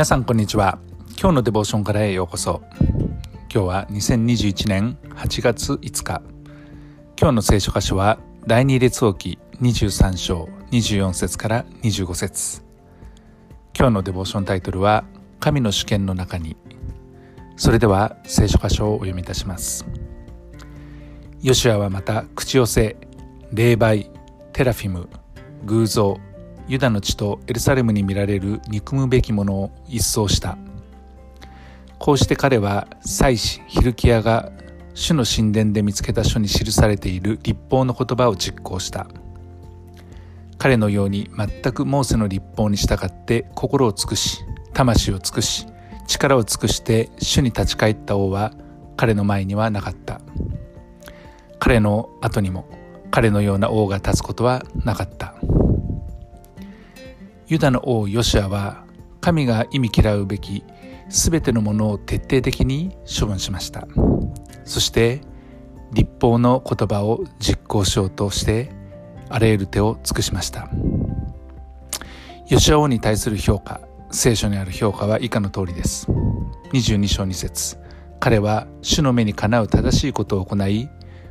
[0.00, 0.78] 皆さんこんにちは。
[1.20, 2.62] 今日のデボーションからへようこそ。
[3.52, 6.22] 今日は2021年8月5日。
[7.20, 12.62] 今日の聖書箇所は第二列王記23章24節から25節。
[13.78, 15.04] 今日のデボーションタイトルは
[15.38, 16.56] 神の主権の中に。
[17.56, 19.84] それでは聖書箇所をお読みいたします。
[21.42, 22.96] ヨシュアはまた口寄せ
[23.52, 24.08] 霊媒
[24.54, 25.10] テラフィム
[25.66, 26.18] 偶像
[26.70, 30.56] ユダの地とエルサレムに見られる憎むべきものを一掃した。
[31.98, 34.52] こうして彼は祭司ヒルキヤが
[34.94, 39.08] 主の神殿で見つけた書に記されている立法の言葉を実行した。
[40.58, 44.38] 彼のように全くモーセの立法に従って心を尽くし
[44.72, 45.66] 魂を尽くし
[46.06, 48.52] 力を尽くして主に立ち返った王は
[48.96, 50.20] 彼の前にはなかった。
[51.58, 52.68] 彼の後にも
[53.10, 55.34] 彼のような王が立つことはなかった。
[57.50, 58.84] ユダの王ヨシアは
[59.20, 60.62] 神が意味嫌うべき
[61.08, 63.88] 全てのものを徹底的に処分しました。
[64.64, 65.20] そして
[65.92, 68.70] 立法の言葉を実行しようとして
[69.28, 70.70] あらゆる手を尽くしました。
[72.48, 73.80] ヨシア王に対する評価
[74.12, 76.06] 聖書にある評価は以下の通りです。
[76.72, 77.78] 22章2節。
[78.20, 80.88] 彼は主の目にかなう正しいことを行い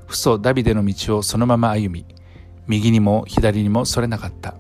[0.10, 2.06] 父祖ダビデの道をそのまま歩み
[2.68, 4.56] 右にも左にもそれなかった。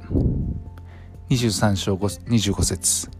[1.29, 3.11] 23章25節。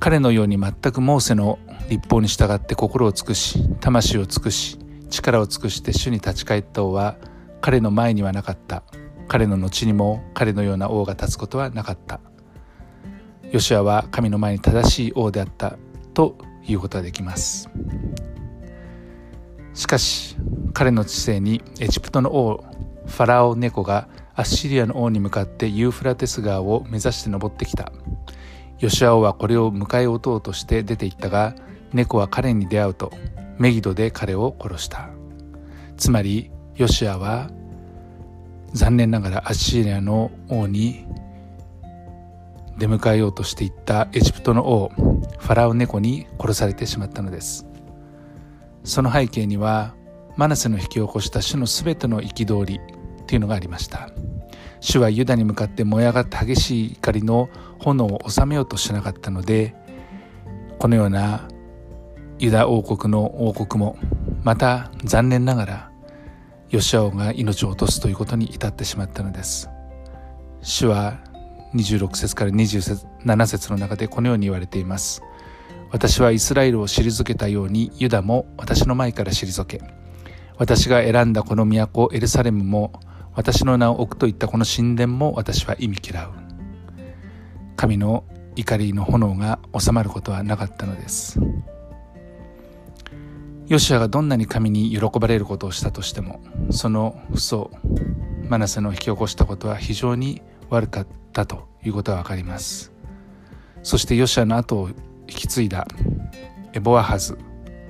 [0.00, 4.78] 彼のように全くモーセの立法に従って心を尽くし魂を尽くし
[5.08, 7.16] 力を尽くして主に立ち返った王は
[7.60, 8.82] 彼の前にはなかった。
[9.28, 12.18] 彼の後にも彼のような王が立つことはなかった。
[13.52, 15.78] ヨシアは神の前に正しい王であった
[16.14, 17.70] ということができます。
[19.74, 20.36] しかし
[20.72, 22.64] 彼の知性にエジプトの王
[23.06, 27.92] ファラオネコがアッシリアの王に向かってユーフラテス川を目指して登ってきた。
[28.78, 31.54] ヨシア王はこれを迎え撃とうとして出て行ったが
[31.92, 33.12] 猫は彼に出会うと
[33.58, 35.10] メギドで彼を殺した。
[35.96, 37.50] つまりヨシアは
[38.72, 41.06] 残念ながらアッシリアの王に
[42.78, 47.66] 出迎えようとしていったエジプトの王ファラオ猫に殺されてしまったのです。
[48.82, 49.94] その背景には
[50.36, 52.80] マナセの引き起こした主のすべての憤り
[53.26, 54.10] というのがありました。
[54.82, 57.48] 主はユダに向かって燃え上がった激しい怒りの
[57.78, 59.76] 炎を収めようとしなかったので
[60.80, 61.48] このような
[62.40, 63.96] ユダ王国の王国も
[64.42, 65.90] また残念ながら
[66.70, 69.70] ヨシア王が命を落とすということに至ってしまったのです。
[70.62, 71.20] 主は
[71.74, 75.22] 26節から27節の中でこのように言われています。
[75.92, 79.80] 私はイスラエルを退けたようにユダも私の前から退け
[80.56, 82.92] 私が選んだこの都エルサレムも
[83.34, 86.32] 私の名を置くといったこの神殿も私は意味嫌う。
[87.76, 88.24] 神の
[88.56, 91.40] 怒りの炎が収まることはなかったのです。
[93.66, 97.70] ヨシアがどんなに神に喜ばれることをしたとしてもその不祖
[98.48, 102.92] マナセの引き起こしたことは非常に悪かったということがわかります。
[103.82, 104.94] そしてヨシアの後を引
[105.26, 105.86] き継いだ
[106.74, 107.38] エボアハズ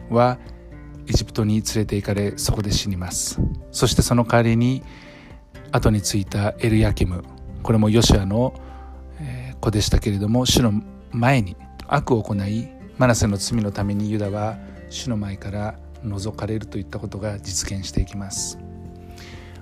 [0.08, 0.38] は
[1.08, 3.40] エジプトに連れて行かれそこで死にます。
[3.72, 4.82] そしてその代わりに
[5.72, 7.24] 後についたエルヤキム。
[7.62, 8.54] これもヨシアの
[9.60, 11.56] 子でしたけれども主の前に
[11.86, 12.68] 悪を行い
[12.98, 14.58] マナセの罪のためにユダは
[14.90, 18.58] 主の前から覗かれるといったことが実現していきます、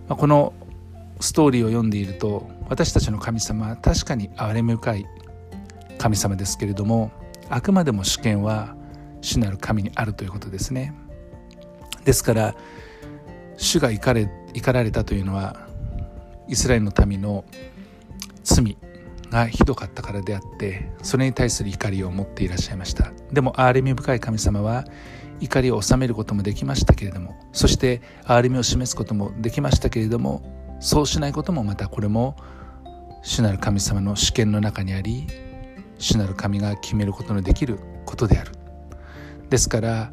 [0.09, 0.55] ま、この
[1.21, 5.07] ストーリーを読んでいると私たちの神様は確かに憐れみ深い
[5.99, 7.11] 神様ですけれども
[7.51, 8.75] あくまでも主権は
[9.21, 10.95] 主なる神にあるということですね。
[12.05, 12.55] ですから
[13.59, 15.69] 主が怒れ怒られたというのは
[16.51, 17.45] イスラエルの民の
[18.43, 18.77] 罪
[19.31, 23.13] がひどかったからであってそれに対する怒りを持っていらっしゃいました。
[23.33, 24.85] でも憐れみ深い神様は
[25.41, 30.43] 怒りを収めることもできましたけれどもそして憐れみを示すこともできましたけれども
[30.81, 32.37] そうしないこともまたこれも
[33.23, 35.27] 主なる神様の主権の中にあり
[35.99, 38.53] 主なる神が決めることのできることである。
[39.49, 40.13] ですから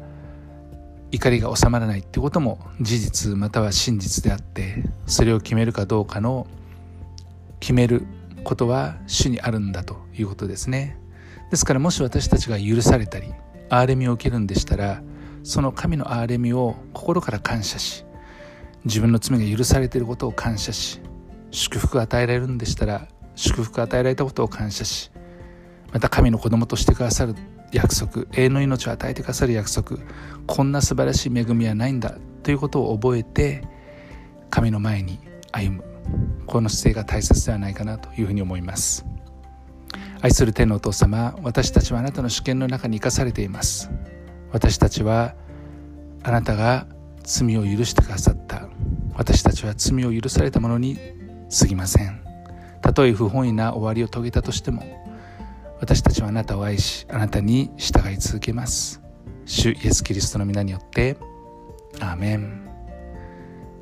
[1.10, 6.46] 怒りが収まらないってことも事実または真実であってそれを決めるかどうかの
[7.60, 8.06] 決める
[8.44, 10.96] ことは主にあるんだということですね。
[11.50, 13.32] ですからもし私たちが許されたり
[13.70, 15.02] 憐れみを受けるんでしたら
[15.42, 18.04] その神の憐れみを心から感謝し
[18.84, 21.00] 自分の罪が許されていることを感謝し
[21.50, 25.10] 祝福が与えられるんでしたら祝福が与えられたことを感謝し
[25.92, 27.34] また神の子供としてくださる
[27.72, 29.98] 約束永遠の命を与えてくださる約束
[30.46, 33.62] こんな素晴らしい恵みはないんだということを覚えて
[34.50, 35.18] 神の前に
[35.52, 35.84] 歩む。
[36.46, 39.04] この姿勢が大切ではないかなというふうに思います。
[40.20, 43.90] 愛する天のお父様私たちはあなたの主権の中に生かされています。
[44.50, 45.34] 私たちは
[46.22, 46.86] あなたが
[47.22, 48.68] 罪を許してくださった。
[49.14, 50.98] 私たちは罪を許されたものに
[51.58, 52.22] 過ぎません。
[52.80, 54.82] たとえ不本意な終わりを遂げたとしても
[55.80, 59.00] 私たちはあなたを愛しあなたに従い続けます
[59.46, 61.16] 主イエス・キリストの皆によって
[62.00, 62.68] アーメン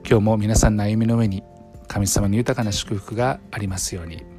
[0.08, 1.42] 今日も皆さんの歩みの上に
[1.88, 4.35] 神様の豊かな祝福がありますように。